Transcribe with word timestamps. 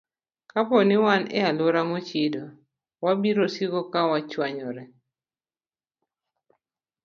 Kapo 0.51 0.77
ni 0.87 0.95
wan 1.03 1.23
e 1.39 1.39
alwora 1.49 1.81
mochido, 1.89 2.43
wabiro 3.03 3.45
siko 3.55 3.81
ka 3.91 4.01
wach 4.11 4.33
wanyore. 4.41 4.83